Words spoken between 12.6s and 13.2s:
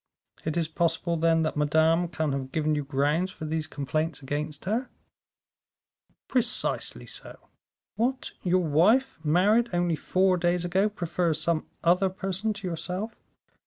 yourself?